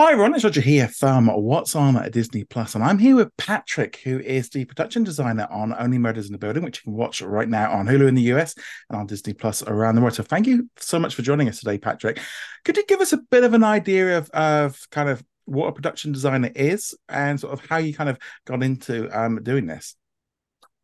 [0.00, 3.36] Hi everyone, it's Roger here from What's On at Disney Plus, and I'm here with
[3.36, 6.92] Patrick, who is the production designer on Only Murders in the Building, which you can
[6.92, 8.54] watch right now on Hulu in the US
[8.88, 10.14] and on Disney Plus around the world.
[10.14, 12.20] So thank you so much for joining us today, Patrick.
[12.64, 15.72] Could you give us a bit of an idea of, of kind of what a
[15.72, 19.96] production designer is and sort of how you kind of got into um, doing this?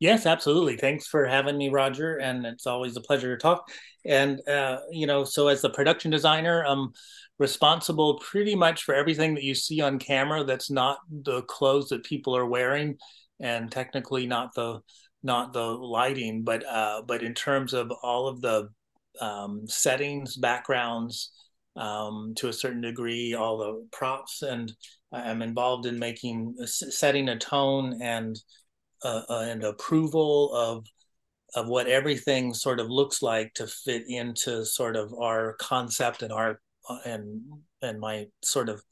[0.04, 0.76] Yes, absolutely.
[0.76, 2.18] Thanks for having me, Roger.
[2.18, 3.66] And it's always a pleasure to talk.
[4.04, 6.92] And, uh, you know, so as the production designer, I'm
[7.38, 12.04] responsible pretty much for everything that you see on camera that's not the clothes that
[12.04, 12.98] people are wearing
[13.40, 14.78] and technically not the
[15.22, 18.68] not the lighting but uh but in terms of all of the
[19.20, 21.32] um settings backgrounds
[21.74, 24.72] um to a certain degree all the props and
[25.12, 28.36] i'm involved in making setting a tone and
[29.04, 30.86] uh, and approval of
[31.54, 36.32] of what everything sort of looks like to fit into sort of our concept and
[36.32, 36.60] our
[37.04, 37.40] and
[37.82, 38.82] and my sort of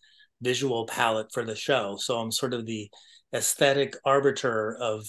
[0.41, 1.97] visual palette for the show.
[1.99, 2.89] So I'm sort of the
[3.35, 5.07] aesthetic arbiter of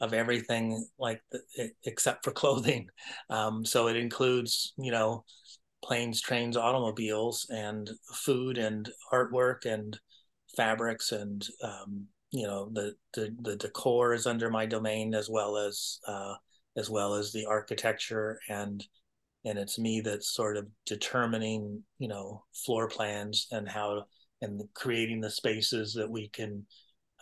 [0.00, 2.88] of everything like the, except for clothing.
[3.30, 5.24] Um, so it includes you know
[5.82, 9.98] planes, trains, automobiles, and food and artwork and
[10.56, 15.56] fabrics and um, you know the, the the decor is under my domain as well
[15.56, 16.34] as uh,
[16.76, 18.84] as well as the architecture and
[19.44, 24.04] and it's me that's sort of determining you know floor plans and how
[24.42, 26.66] and creating the spaces that we can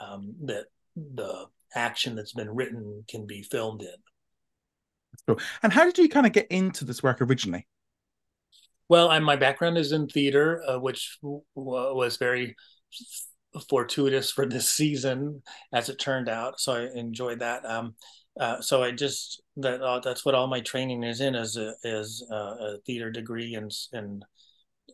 [0.00, 0.64] um, that
[0.96, 3.88] the action that's been written can be filmed in.
[5.26, 5.38] Cool.
[5.62, 7.66] And how did you kind of get into this work originally?
[8.88, 12.56] Well, I, my background is in theater, uh, which w- was very
[13.69, 17.94] fortuitous for this season as it turned out so i enjoyed that um,
[18.41, 21.75] uh, so i just that uh, that's what all my training is in is a,
[21.84, 24.25] is a, a theater degree and and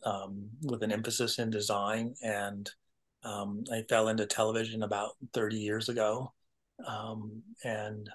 [0.05, 2.71] um, with an emphasis in design and
[3.25, 6.33] um, i fell into television about 30 years ago
[6.87, 8.09] um, and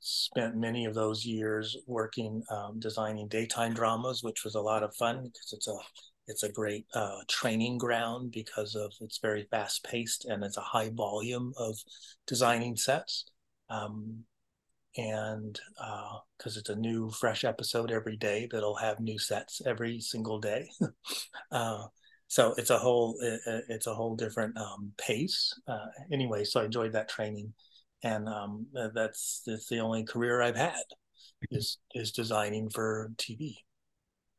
[0.00, 4.94] spent many of those years working um, designing daytime dramas which was a lot of
[4.96, 5.76] fun because it's a
[6.26, 10.62] it's a great uh, training ground because of it's very fast paced and it's a
[10.62, 11.76] high volume of
[12.26, 13.24] designing sets.
[13.68, 14.24] Um,
[14.96, 15.58] and
[16.38, 20.38] because uh, it's a new, fresh episode every day that'll have new sets every single
[20.38, 20.70] day.
[21.50, 21.84] uh,
[22.28, 23.16] so it's a whole
[23.68, 25.52] it's a whole different um, pace.
[25.66, 27.52] Uh, anyway, so I enjoyed that training,
[28.02, 30.82] and um, that's that's the only career I've had
[31.50, 33.56] is is designing for TV.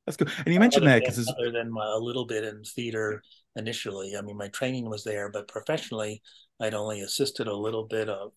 [0.05, 0.29] That's good.
[0.45, 3.23] And you mentioned other that because other than my, a little bit in theater
[3.55, 6.21] initially, I mean, my training was there, but professionally,
[6.59, 8.31] I'd only assisted a little bit of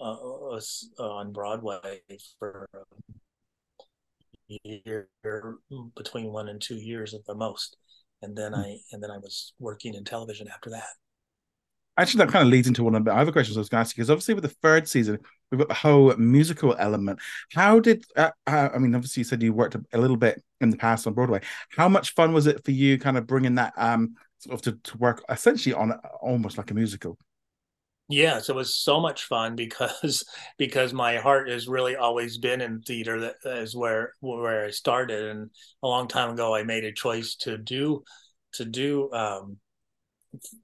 [0.00, 0.58] uh,
[0.98, 2.00] on Broadway
[2.38, 2.68] for
[4.50, 5.08] a year,
[5.96, 7.76] between one and two years at the most,
[8.22, 8.60] and then hmm.
[8.60, 10.88] I and then I was working in television after that
[11.98, 13.80] actually that kind of leads into one of the other questions I was going to
[13.82, 15.18] ask you because obviously with the third season
[15.50, 17.18] we've got the whole musical element.
[17.54, 18.94] How did uh, uh, I mean?
[18.94, 21.40] Obviously, you said you worked a little bit in the past on Broadway.
[21.76, 24.90] How much fun was it for you, kind of bringing that um sort of to,
[24.90, 27.18] to work essentially on almost like a musical?
[28.08, 30.24] Yes, it was so much fun because
[30.58, 33.20] because my heart has really always been in theater.
[33.20, 35.50] That is where where I started, and
[35.82, 38.04] a long time ago, I made a choice to do
[38.52, 39.58] to do um,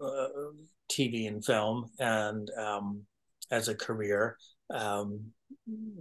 [0.01, 0.29] uh,
[0.91, 3.03] TV and film and um,
[3.51, 4.39] as a career,
[4.73, 5.21] um,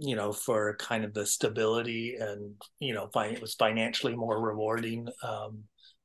[0.00, 5.08] you know, for kind of the stability and, you know, it was financially more rewarding,
[5.22, 5.62] um,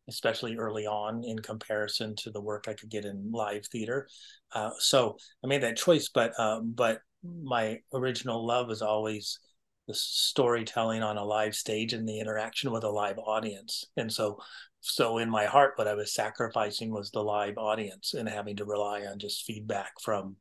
[0.07, 4.07] especially early on in comparison to the work I could get in live theater.
[4.53, 9.39] Uh, so I made that choice, but, um, but my original love is always
[9.87, 13.85] the storytelling on a live stage and the interaction with a live audience.
[13.95, 14.37] And so
[14.79, 18.65] so in my heart what i was sacrificing was the live audience and having to
[18.65, 20.35] rely on just feedback from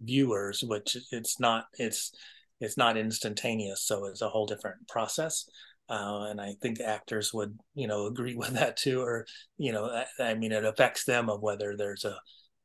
[0.00, 2.12] viewers which it's not it's
[2.60, 5.48] it's not instantaneous so it's a whole different process
[5.88, 9.26] uh, and i think actors would you know agree with that too or
[9.58, 12.16] you know I, I mean it affects them of whether there's a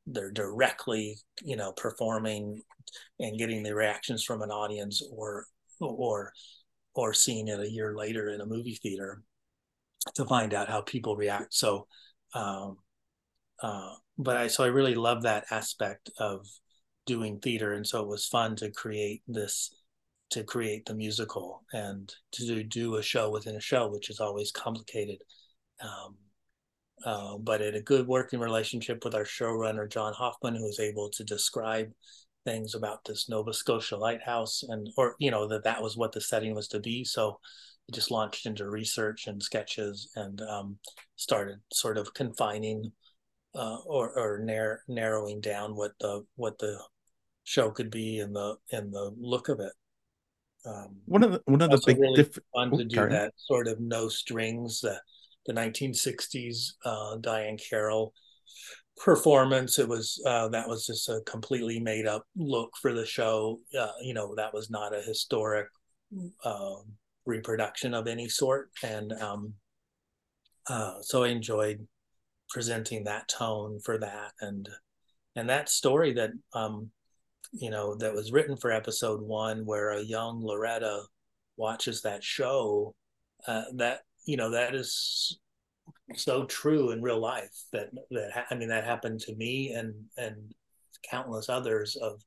[0.08, 2.62] they're directly you know performing
[3.20, 5.46] and getting the reactions from an audience or
[5.82, 6.32] or
[6.94, 9.22] or seeing it a year later in a movie theater
[10.14, 11.54] to find out how people react.
[11.54, 11.88] So,
[12.34, 12.78] um,
[13.62, 16.46] uh, but I so I really love that aspect of
[17.06, 19.74] doing theater, and so it was fun to create this,
[20.32, 24.52] to create the musical and to do a show within a show, which is always
[24.52, 25.18] complicated.
[25.82, 26.16] Um,
[27.06, 31.10] uh, but in a good working relationship with our showrunner John Hoffman, who was able
[31.12, 31.92] to describe
[32.46, 36.22] things about this Nova Scotia lighthouse, and or you know that that was what the
[36.22, 37.04] setting was to be.
[37.04, 37.40] So
[37.88, 40.78] we just launched into research and sketches and um,
[41.16, 42.92] started sort of confining
[43.56, 46.80] uh, or or narrow, narrowing down what the what the
[47.46, 49.72] show could be and the and the look of it.
[50.66, 53.68] Um, one of the one of the big really diff- fun to do that sort
[53.68, 55.00] of no strings the
[55.46, 58.14] the 1960s uh, Diahann Carroll
[58.98, 59.78] performance.
[59.78, 63.60] It was uh, that was just a completely made up look for the show.
[63.80, 65.68] Uh, you know that was not a historic
[66.44, 66.76] uh,
[67.26, 69.54] reproduction of any sort, and um,
[70.68, 71.88] uh, so I enjoyed
[72.50, 74.68] presenting that tone for that and
[75.36, 76.90] and that story that um,
[77.58, 81.02] you know that was written for episode one where a young loretta
[81.58, 82.94] watches that show
[83.48, 85.40] uh, that you know that is
[86.16, 90.36] so true in real life that that i mean that happened to me and and
[91.10, 92.22] countless others of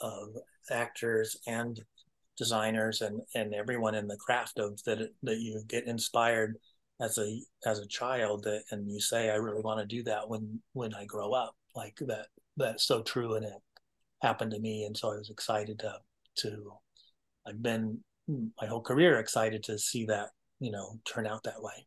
[0.00, 0.28] of
[0.70, 1.80] actors and
[2.36, 6.56] designers and and everyone in the craft of that that you get inspired
[7.00, 10.60] as a as a child and you say i really want to do that when
[10.72, 13.52] when i grow up like that that's so true and it
[14.22, 15.94] happened to me and so i was excited to
[16.36, 16.72] to
[17.46, 17.98] i've been
[18.60, 21.86] my whole career excited to see that you know turn out that way.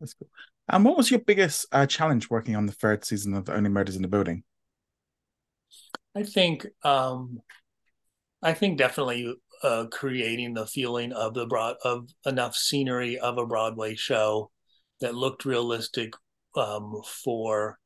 [0.00, 0.28] That's cool.
[0.68, 3.96] And what was your biggest uh, challenge working on the third season of only murders
[3.96, 4.44] in the building?
[6.14, 7.40] I think um
[8.42, 13.46] i think definitely uh, creating the feeling of the broad of enough scenery of a
[13.46, 14.50] Broadway show
[15.00, 16.12] that looked realistic
[16.56, 17.78] um, for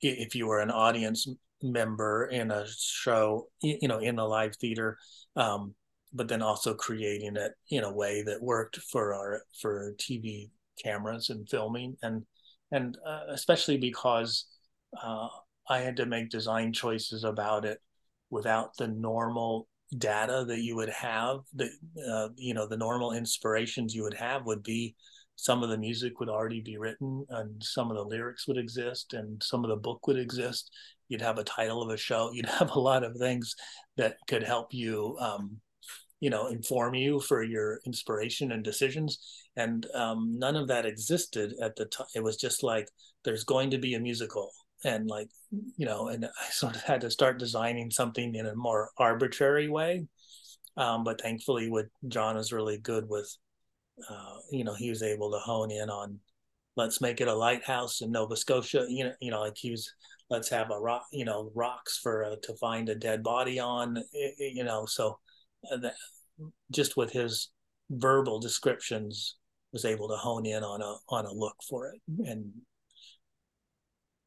[0.00, 1.26] if you were an audience
[1.62, 4.98] member in a show, you know, in a live theater,
[5.36, 5.74] um,
[6.12, 10.50] but then also creating it in a way that worked for our for TV
[10.82, 12.24] cameras and filming, and
[12.72, 14.46] and uh, especially because
[15.02, 15.28] uh,
[15.68, 17.78] I had to make design choices about it
[18.30, 19.68] without the normal
[19.98, 21.70] data that you would have that
[22.08, 24.94] uh, you know the normal inspirations you would have would be
[25.40, 29.14] some of the music would already be written and some of the lyrics would exist
[29.14, 30.70] and some of the book would exist.
[31.08, 32.30] You'd have a title of a show.
[32.34, 33.54] You'd have a lot of things
[33.96, 35.56] that could help you um,
[36.20, 39.18] you know inform you for your inspiration and decisions.
[39.56, 42.90] And um, none of that existed at the time it was just like
[43.24, 44.50] there's going to be a musical.
[44.84, 45.30] And like
[45.78, 49.70] you know and i sort of had to start designing something in a more arbitrary
[49.70, 50.06] way.
[50.76, 53.34] Um, but thankfully what john is really good with
[54.08, 56.18] uh, you know he was able to hone in on
[56.76, 59.92] let's make it a lighthouse in nova scotia you know you know like he was
[60.28, 64.02] let's have a rock you know rocks for uh, to find a dead body on
[64.38, 65.18] you know so
[65.70, 65.94] uh, that,
[66.70, 67.50] just with his
[67.90, 69.36] verbal descriptions
[69.72, 72.50] was able to hone in on a on a look for it and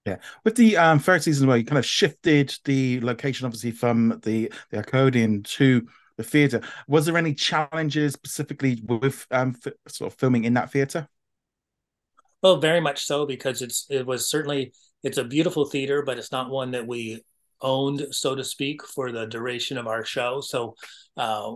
[0.05, 4.19] yeah, with the um, first season where you kind of shifted the location, obviously from
[4.23, 5.87] the the Arconia to
[6.17, 6.61] the theater.
[6.87, 11.07] Was there any challenges specifically with um, f- sort of filming in that theater?
[12.41, 16.31] Well, very much so because it's it was certainly it's a beautiful theater, but it's
[16.31, 17.23] not one that we
[17.61, 20.41] owned, so to speak, for the duration of our show.
[20.41, 20.75] So
[21.17, 21.51] uh,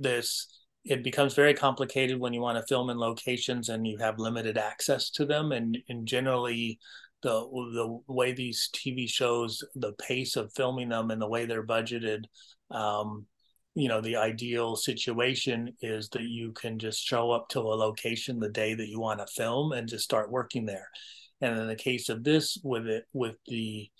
[0.00, 0.48] this
[0.84, 4.58] it becomes very complicated when you want to film in locations and you have limited
[4.58, 6.78] access to them, and and generally
[7.22, 7.30] the
[7.74, 12.24] the way these TV shows, the pace of filming them, and the way they're budgeted.
[12.70, 13.26] Um,
[13.74, 18.38] you know, the ideal situation is that you can just show up to a location
[18.38, 20.88] the day that you want to film and just start working there.
[21.40, 23.90] And in the case of this, with it, with the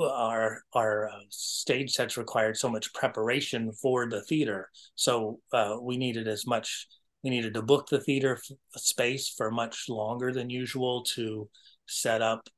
[0.00, 5.96] our our uh, stage sets required so much preparation for the theater, so uh, we
[5.96, 6.86] needed as much.
[7.22, 8.38] We needed to book the theater
[8.76, 11.48] space for much longer than usual to
[11.86, 12.48] set up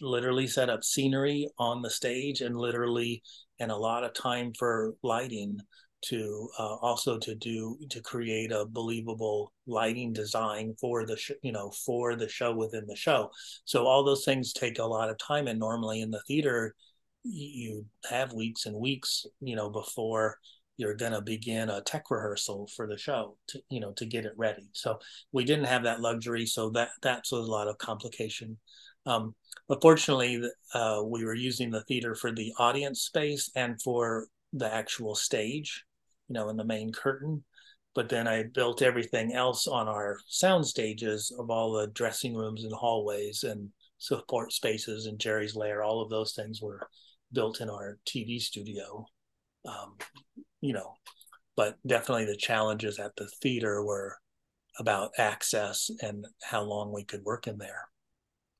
[0.00, 3.22] literally set up scenery on the stage and literally
[3.60, 5.58] and a lot of time for lighting
[6.02, 11.52] to uh, also to do to create a believable lighting design for the sh- you
[11.52, 13.30] know for the show within the show.
[13.64, 16.74] So all those things take a lot of time and normally in the theater
[17.22, 20.38] you have weeks and weeks you know before
[20.76, 24.26] you're going to begin a tech rehearsal for the show to you know to get
[24.26, 24.68] it ready.
[24.72, 24.98] So
[25.32, 28.58] we didn't have that luxury so that that's a lot of complication
[29.06, 29.34] um,
[29.68, 30.42] but fortunately
[30.74, 35.84] uh, we were using the theater for the audience space and for the actual stage
[36.28, 37.44] you know in the main curtain.
[37.94, 42.64] But then i built everything else on our sound stages of all the dressing rooms
[42.64, 45.82] and hallways and support spaces and jerry's lair.
[45.82, 46.80] All of those things were
[47.32, 49.06] built in our tv studio
[49.66, 49.96] um,
[50.60, 50.94] you know,
[51.56, 54.16] but definitely the challenges at the theater were
[54.78, 57.88] about access and how long we could work in there.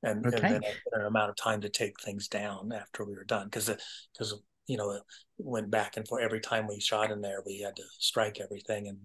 [0.05, 0.37] And, okay.
[0.37, 3.47] and then an amount of time to take things down after we were done.
[3.47, 3.69] Because,
[4.13, 5.01] because, you know, it
[5.37, 8.87] went back and forth every time we shot in there, we had to strike everything
[8.87, 8.99] and,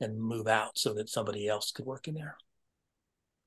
[0.00, 2.36] and move out so that somebody else could work in there.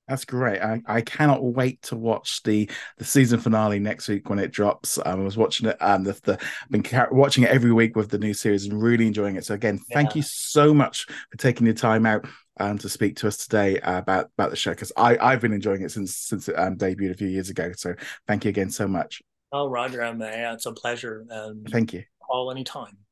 [0.08, 0.62] That's great.
[0.62, 5.00] I, I cannot wait to watch the the season finale next week when it drops.
[5.04, 7.96] Um, I was watching it and um, the, the I've been watching it every week
[7.96, 9.46] with the new series and really enjoying it.
[9.46, 9.96] So again, yeah.
[9.96, 12.28] thank you so much for taking your time out
[12.60, 15.54] um, to speak to us today uh, about about the show because I I've been
[15.54, 17.72] enjoying it since since it um, debuted a few years ago.
[17.76, 17.96] So
[18.28, 19.24] thank you again so much.
[19.52, 21.26] Oh, Roger, um, yeah, it's a pleasure.
[21.70, 22.04] thank you.
[22.30, 23.05] All anytime.